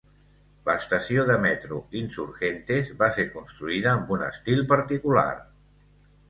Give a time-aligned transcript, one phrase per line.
[0.67, 5.29] L'estació de metro Insurgentes va ser construïda amb un estil particular.